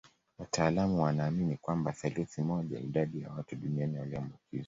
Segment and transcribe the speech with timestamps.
[0.39, 4.59] Wataalamu wanaamini kwamba theluthi moja ya idadi ya watu duniani waliambukizwa